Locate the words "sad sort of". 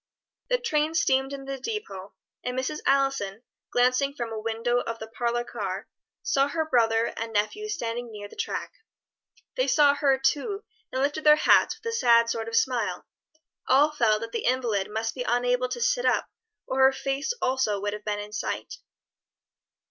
11.95-12.55